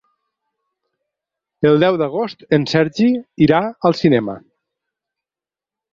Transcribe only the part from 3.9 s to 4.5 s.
al cinema.